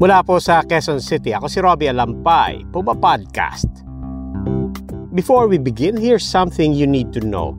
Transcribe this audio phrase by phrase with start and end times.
[0.00, 3.68] Mula po sa Quezon City, ako si Robbie Alampay, Puma Podcast.
[5.12, 7.52] Before we begin, here's something you need to know.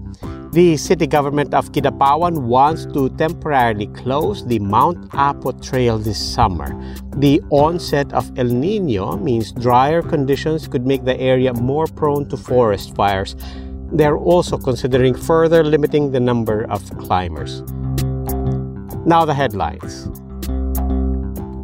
[0.50, 6.74] The city government of Kidapawan wants to temporarily close the Mount Apo Trail this summer.
[7.22, 12.42] The onset of El Nino means drier conditions could make the area more prone to
[12.42, 13.38] forest fires.
[13.94, 17.62] They're also considering further limiting the number of climbers.
[19.06, 20.10] Now, the headlines.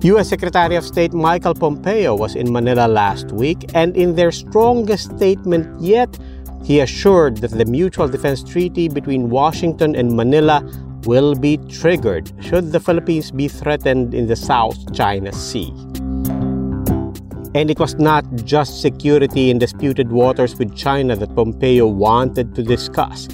[0.03, 0.29] U.S.
[0.29, 5.81] Secretary of State Michael Pompeo was in Manila last week, and in their strongest statement
[5.81, 6.19] yet,
[6.63, 10.61] he assured that the Mutual Defense Treaty between Washington and Manila
[11.05, 15.73] will be triggered should the Philippines be threatened in the South China Sea.
[17.55, 22.61] And it was not just security in disputed waters with China that Pompeo wanted to
[22.61, 23.27] discuss.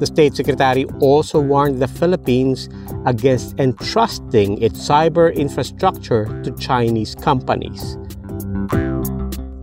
[0.00, 2.70] The state secretary also warned the Philippines
[3.04, 7.98] against entrusting its cyber infrastructure to Chinese companies.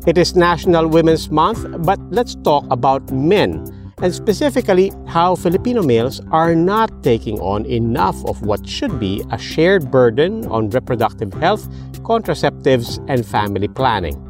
[0.05, 3.65] It is National Women's Month, but let's talk about men,
[3.97, 9.39] and specifically how Filipino males are not taking on enough of what should be a
[9.39, 11.67] shared burden on reproductive health,
[12.05, 14.26] contraceptives, and family planning.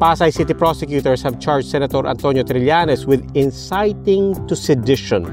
[0.00, 5.28] Pasay City prosecutors have charged Senator Antonio Trillanes with inciting to sedition.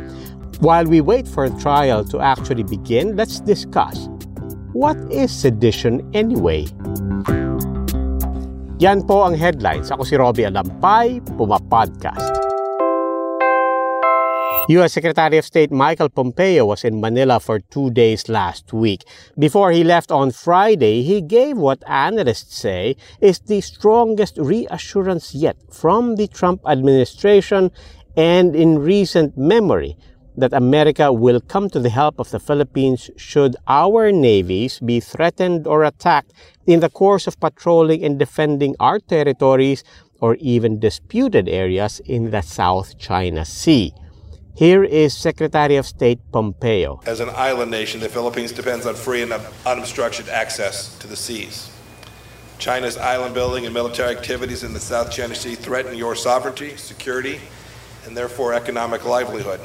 [0.60, 4.12] While we wait for the trial to actually begin, let's discuss
[4.76, 6.68] what is sedition anyway?
[8.84, 9.88] Yan po ang headlines.
[9.88, 12.37] Ako si Robbie Alampay, Puma Podcast.
[14.70, 14.92] U.S.
[14.92, 19.06] Secretary of State Michael Pompeo was in Manila for two days last week.
[19.40, 25.56] Before he left on Friday, he gave what analysts say is the strongest reassurance yet
[25.72, 27.72] from the Trump administration
[28.18, 29.96] and in recent memory
[30.36, 35.66] that America will come to the help of the Philippines should our navies be threatened
[35.66, 36.34] or attacked
[36.66, 39.86] in the course of patrolling and defending our territories
[40.20, 43.94] or even disputed areas in the South China Sea.
[44.58, 47.00] Here is Secretary of State Pompeo.
[47.06, 49.32] As an island nation, the Philippines depends on free and
[49.68, 51.70] unobstructed access to the seas.
[52.58, 57.40] China's island building and military activities in the South China Sea threaten your sovereignty, security,
[58.08, 59.60] and therefore economic livelihood,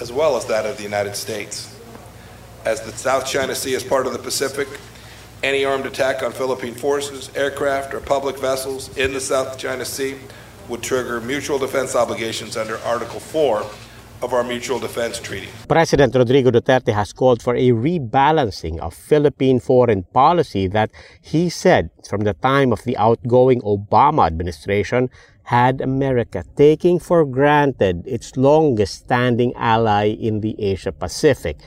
[0.00, 1.78] as well as that of the United States.
[2.64, 4.66] As the South China Sea is part of the Pacific,
[5.42, 10.16] any armed attack on Philippine forces, aircraft, or public vessels in the South China Sea
[10.70, 13.66] would trigger mutual defense obligations under Article 4
[14.22, 15.48] of our Mutual Defense Treaty.
[15.68, 20.90] President Rodrigo Duterte has called for a rebalancing of Philippine foreign policy that
[21.20, 25.10] he said from the time of the outgoing Obama administration
[25.44, 31.58] had America taking for granted its longest standing ally in the Asia Pacific.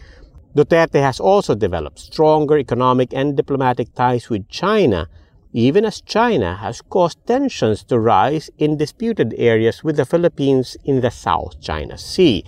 [0.56, 5.08] Duterte has also developed stronger economic and diplomatic ties with China
[5.54, 11.02] even as China has caused tensions to rise in disputed areas with the Philippines in
[11.02, 12.44] the South China Sea.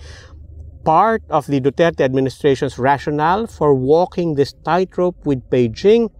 [0.84, 6.10] Part of the Duterte administration's rationale for walking this tightrope with Beijing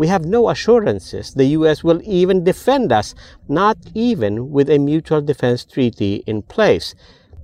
[0.00, 1.84] we have no assurances the U.S.
[1.84, 3.14] will even defend us,
[3.48, 6.94] not even with a mutual defense treaty in place.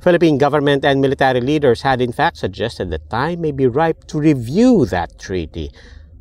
[0.01, 4.19] Philippine government and military leaders had in fact suggested that time may be ripe to
[4.19, 5.71] review that treaty.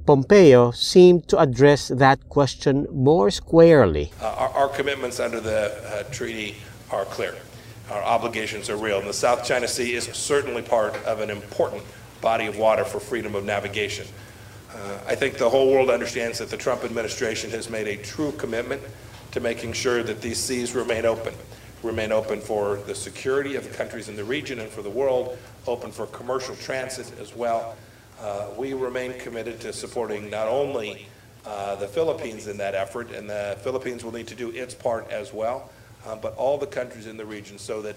[0.06, 4.12] Pompeo seemed to address that question more squarely.
[4.22, 6.58] Uh, our, our, commitments under the uh, treaty
[6.92, 7.36] are clear.
[7.90, 9.00] Our obligations are real.
[9.00, 11.84] And the South China Sea is certainly part of an important
[12.22, 14.06] body of water for freedom of navigation.
[14.72, 18.32] Uh, I think the whole world understands that the Trump administration has made a true
[18.34, 18.82] commitment
[19.32, 21.34] to making sure that these seas remain open,
[21.82, 25.38] remain open for the security of the countries in the region and for the world,
[25.68, 27.76] open for commercial transit as well.
[28.26, 31.06] Uh, we remain committed to supporting not only
[31.46, 35.08] uh, the Philippines in that effort, and the Philippines will need to do its part
[35.12, 35.70] as well,
[36.08, 37.96] uh, but all the countries in the region so that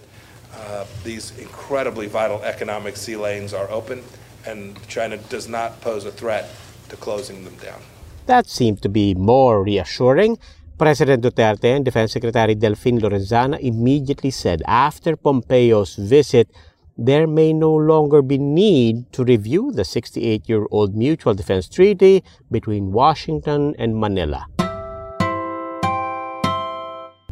[0.54, 4.04] uh, these incredibly vital economic sea lanes are open
[4.44, 6.50] and China does not pose a threat
[6.90, 7.80] to closing them down.
[8.26, 10.36] That seemed to be more reassuring.
[10.76, 16.50] President Duterte and Defense Secretary Delfin Lorenzana immediately said after Pompeo's visit
[16.99, 22.25] there may no longer be need to review the 68 year old Mutual Defense Treaty
[22.50, 24.47] between Washington and Manila.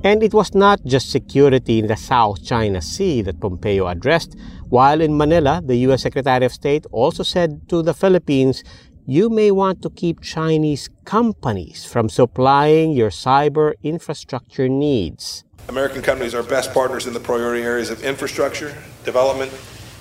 [0.05, 4.37] And it was not just security in the South China Sea that Pompeo addressed.
[4.69, 6.03] While in Manila, the U.S.
[6.03, 8.63] Secretary of State also said to the Philippines,
[9.05, 15.43] you may want to keep Chinese companies from supplying your cyber infrastructure needs.
[15.69, 18.73] American companies are best partners in the priority areas of infrastructure,
[19.05, 19.53] development,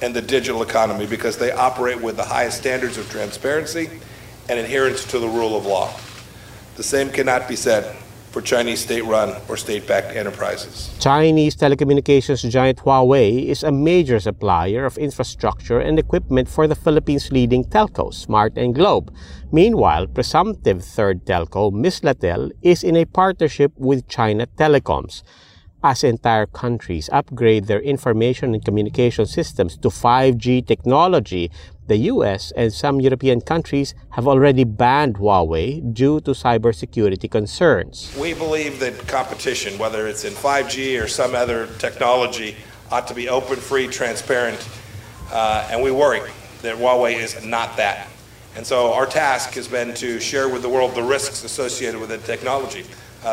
[0.02, 3.90] and the digital economy because they operate with the highest standards of transparency
[4.48, 5.92] and adherence to the rule of law.
[6.76, 7.96] The same cannot be said
[8.30, 10.94] for Chinese state-run or state-backed enterprises.
[11.00, 17.32] Chinese telecommunications giant Huawei is a major supplier of infrastructure and equipment for the Philippines'
[17.32, 19.12] leading telcos, Smart and Globe.
[19.52, 25.24] Meanwhile, presumptive third telco, Mislatel, is in a partnership with China Telecoms
[25.86, 31.52] as entire countries upgrade their information and communication systems to 5G technology,
[31.86, 38.12] the US and some European countries have already banned Huawei due to cybersecurity concerns.
[38.20, 42.56] We believe that competition, whether it's in 5G or some other technology,
[42.90, 44.68] ought to be open, free, transparent,
[45.32, 46.32] uh, and we worry
[46.64, 48.08] that Huawei is not that.
[48.56, 52.10] And so our task has been to share with the world the risks associated with
[52.10, 52.86] the technology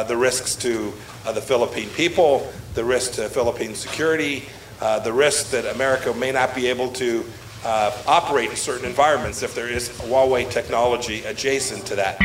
[0.02, 0.92] the risks to
[1.26, 4.44] uh, the Philippine people, the risk to Philippine security,
[4.80, 7.24] uh, the risk that America may not be able to
[7.64, 12.16] uh, operate in certain environments if there is Huawei technology adjacent to that.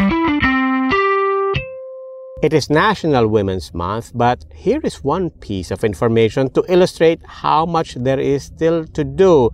[2.41, 7.65] It is National Women's Month, but here is one piece of information to illustrate how
[7.65, 9.49] much there is still to do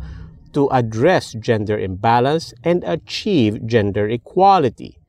[0.53, 4.99] to address gender imbalance and achieve gender equality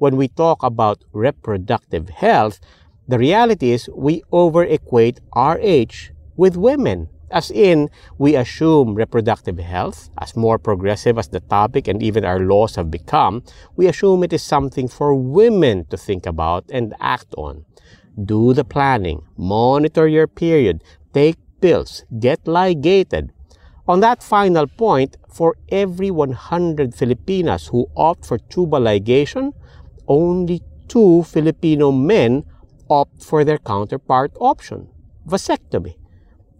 [0.00, 2.58] when we talk about reproductive health,
[3.06, 7.08] the reality is we over overequate RH with women.
[7.30, 12.40] As in, we assume reproductive health, as more progressive as the topic and even our
[12.40, 13.44] laws have become,
[13.76, 17.66] we assume it is something for women to think about and act on.
[18.24, 20.82] Do the planning, monitor your period,
[21.12, 23.32] take pills, get ligated.
[23.86, 29.52] On that final point, for every 100 Filipinas who opt for tubal ligation,
[30.10, 32.44] only two Filipino men
[32.90, 34.88] opt for their counterpart option,
[35.26, 35.94] vasectomy.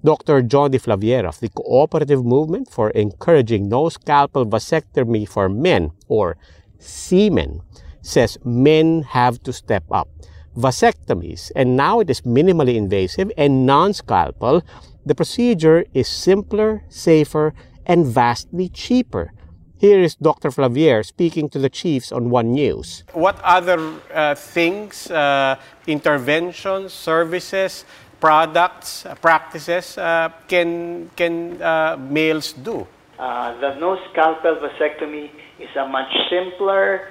[0.03, 0.41] Dr.
[0.43, 6.39] Jonathan Flavier of the Cooperative Movement for Encouraging No Scalpel Vasectomy for Men, or
[6.79, 7.61] CMEN,
[8.01, 10.09] says men have to step up.
[10.57, 14.63] Vasectomies, and now it is minimally invasive and non-scalpel,
[15.05, 17.53] the procedure is simpler, safer,
[17.85, 19.33] and vastly cheaper
[19.81, 20.51] here is Dr.
[20.51, 23.03] Flavier speaking to the chiefs on One News.
[23.15, 23.81] What other
[24.13, 25.57] uh, things, uh,
[25.87, 27.87] interventions, services,
[28.21, 32.87] products, uh, practices uh, can, can uh, males do?
[33.19, 37.09] Uh, the no scalpel vasectomy is a much simpler,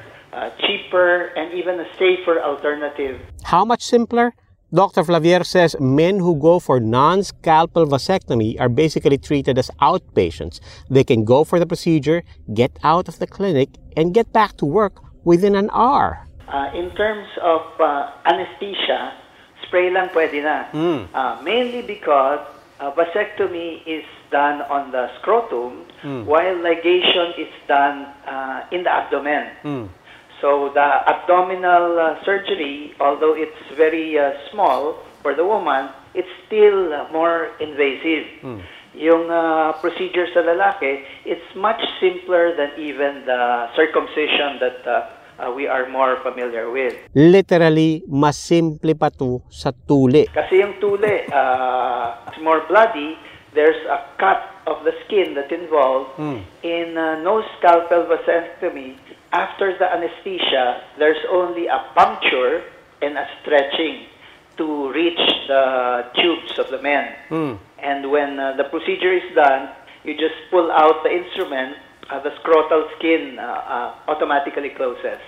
[0.62, 3.20] cheaper, and even a safer alternative.
[3.44, 4.34] How much simpler?
[4.72, 5.04] Dr.
[5.04, 10.60] Flavier says men who go for non-scalpel vasectomy are basically treated as outpatients.
[10.92, 12.22] They can go for the procedure,
[12.54, 16.28] get out of the clinic, and get back to work within an hour.
[16.48, 19.14] Uh, in terms of uh, anesthesia,
[19.66, 20.70] spray lang pwede na.
[20.70, 21.10] Mm.
[21.14, 22.46] Uh, mainly because
[22.80, 26.26] uh, vasectomy is done on the scrotum, mm.
[26.26, 29.50] while ligation is done uh, in the abdomen.
[29.64, 29.90] Mm.
[30.42, 36.94] So the abdominal uh, surgery, although it's very uh, small for the woman, it's still
[36.94, 38.26] uh, more invasive.
[38.42, 38.62] Mm.
[38.96, 45.52] Yung uh, procedure sa lalaki, it's much simpler than even the circumcision that uh, uh,
[45.52, 46.96] we are more familiar with.
[47.14, 50.28] Literally, mas simple pa to sa tuli.
[50.32, 53.16] Kasi yung tuli, uh, more bloody,
[53.56, 56.12] there's a cut of the skin that's involved.
[56.18, 56.44] Mm.
[56.64, 58.98] In uh, no scalpel vasectomy,
[59.32, 62.64] after the anesthesia, there's only a puncture
[63.02, 64.06] and a stretching
[64.58, 67.16] to reach the tubes of the men.
[67.30, 67.60] Mm.
[67.82, 69.70] And when uh, the procedure is done,
[70.04, 71.78] you just pull out the instrument,
[72.10, 75.20] uh, the scrotal skin uh, uh automatically closes.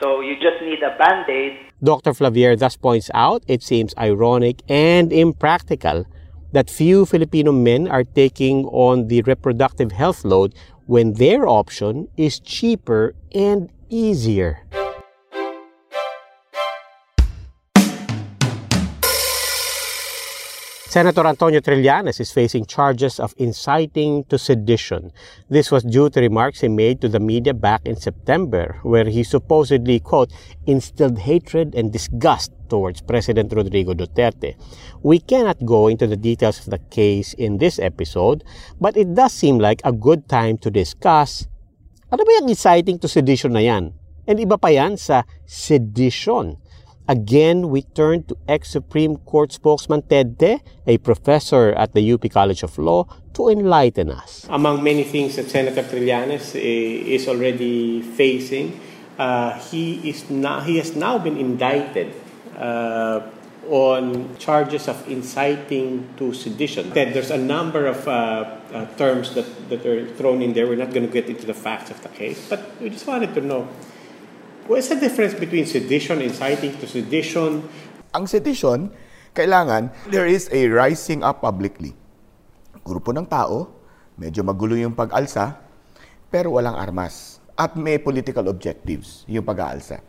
[0.00, 1.58] So you just need a band aid.
[1.82, 2.12] Dr.
[2.14, 6.06] Flavier thus points out it seems ironic and impractical
[6.54, 10.54] that few Filipino men are taking on the reproductive health load
[10.86, 14.62] when their option is cheaper and easier.
[20.94, 25.10] Senator Antonio Trillanes is facing charges of inciting to sedition.
[25.50, 29.24] This was due to remarks he made to the media back in September, where he
[29.24, 30.30] supposedly, quote,
[30.70, 34.54] instilled hatred and disgust towards President Rodrigo Duterte.
[35.02, 38.44] We cannot go into the details of the case in this episode,
[38.80, 41.48] but it does seem like a good time to discuss
[42.14, 43.90] ano ba yung inciting to sedition na yan?
[44.30, 46.62] And iba pa yan sa sedition.
[47.06, 52.62] Again, we turn to ex-Supreme Court spokesman Ted Te, a professor at the UP College
[52.62, 54.46] of Law, to enlighten us.
[54.48, 58.80] Among many things that Senator Trillanes eh, is already facing,
[59.18, 62.14] uh, he is now he has now been indicted
[62.56, 63.20] uh,
[63.68, 66.90] on charges of inciting to sedition.
[66.90, 70.66] Ted, there's a number of uh, uh, terms that, that are thrown in there.
[70.66, 73.34] We're not going to get into the facts of the case, but we just wanted
[73.34, 73.68] to know
[74.64, 77.68] What's the difference between sedition, inciting to sedition?
[78.16, 78.88] Ang sedition,
[79.36, 81.92] kailangan there is a rising up publicly.
[82.80, 83.68] Grupo ng tao,
[84.16, 85.60] medyo magulo yung pag-alsa,
[86.32, 87.44] pero walang armas.
[87.60, 90.00] At may political objectives yung pag-aalsa.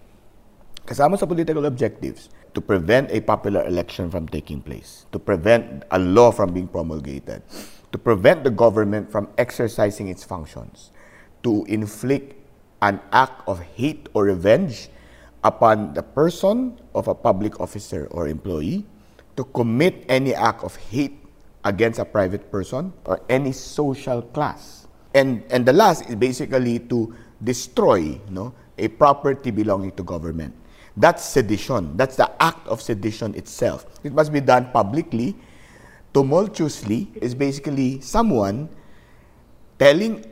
[0.88, 6.00] Kasama sa political objectives, to prevent a popular election from taking place, to prevent a
[6.00, 7.44] law from being promulgated,
[7.92, 10.96] to prevent the government from exercising its functions,
[11.44, 12.45] to inflict
[12.86, 14.90] an act of hate or revenge
[15.44, 18.86] upon the person of a public officer or employee,
[19.36, 21.18] to commit any act of hate
[21.66, 24.88] against a private person or any social class.
[25.14, 27.14] And, and the last is basically to
[27.44, 30.54] destroy no, a property belonging to government.
[30.96, 31.98] That's sedition.
[31.98, 33.86] That's the act of sedition itself.
[34.04, 35.36] It must be done publicly.
[36.14, 38.70] Tumultuously is basically someone
[39.78, 40.24] telling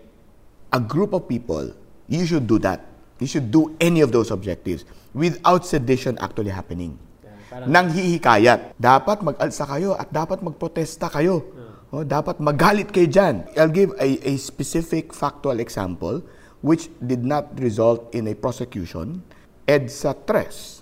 [0.71, 1.73] a group of people
[2.19, 2.85] you should do that.
[3.17, 6.97] You should do any of those objectives without sedition actually happening.
[7.23, 11.41] Yeah, Nang hihikayat, dapat mag-alsa kayo at dapat magprotesta kayo.
[11.41, 11.71] Yeah.
[11.93, 13.35] Oh, dapat magalit kayo dyan.
[13.53, 16.25] I'll give a, a specific factual example
[16.65, 19.21] which did not result in a prosecution.
[19.69, 20.81] EDSA Tres,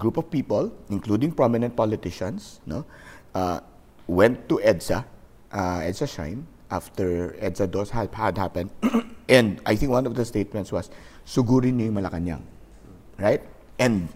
[0.00, 2.88] group of people, including prominent politicians, no,
[3.34, 3.60] uh,
[4.08, 5.04] went to EDSA,
[5.52, 8.70] uh, EDSA Shrine, after EDSA DOS had, had happened
[9.28, 10.90] And I think one of the statements was,
[11.26, 12.42] sugurin niyo yung Malacanang.
[13.18, 13.42] Right?
[13.78, 14.08] And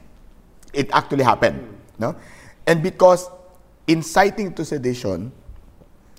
[0.72, 1.60] it actually happened.
[1.98, 2.14] No?
[2.66, 3.28] And because
[3.86, 5.32] inciting to sedition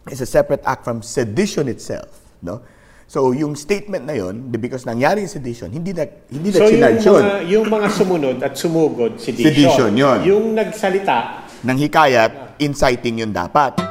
[0.09, 2.19] is a separate act from sedition itself.
[2.41, 2.61] No?
[3.11, 6.79] So, yung statement na yon, because nangyari yung sedition, hindi na, hindi na so, yung
[6.79, 9.51] mga, yung mga sumunod at sumugod, sedition.
[9.51, 10.17] Sedition, yun.
[10.23, 13.90] Yung nagsalita, ng hikayat, inciting yun dapat.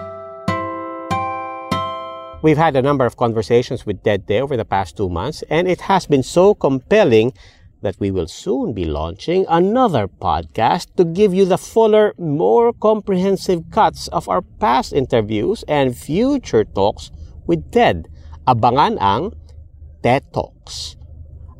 [2.42, 5.68] We've had a number of conversations with Ted Te over the past two months, and
[5.68, 7.34] it has been so compelling
[7.82, 13.70] that we will soon be launching another podcast to give you the fuller, more comprehensive
[13.70, 17.10] cuts of our past interviews and future talks
[17.46, 18.08] with Ted.
[18.48, 19.36] Abangan ang
[20.02, 20.96] TED Talks.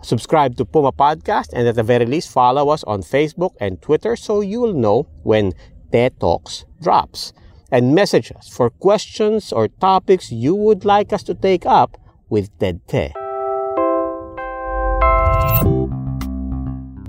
[0.01, 4.17] Subscribe to Puma Podcast and at the very least follow us on Facebook and Twitter
[4.17, 5.53] so you will know when
[5.93, 7.35] TED Talks drops
[7.71, 11.97] and message us for questions or topics you would like us to take up
[12.29, 13.13] with Ted Te.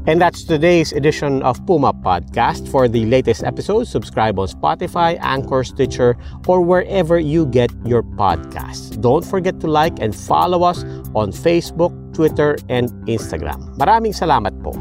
[0.07, 2.67] And that's today's edition of Puma Podcast.
[2.69, 8.99] For the latest episodes, subscribe on Spotify, Anchor, Stitcher, or wherever you get your podcasts.
[8.99, 13.61] Don't forget to like and follow us on Facebook, Twitter, and Instagram.
[13.77, 14.73] Maraming salamat po.